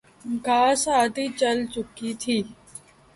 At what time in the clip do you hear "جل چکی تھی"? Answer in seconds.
1.39-2.37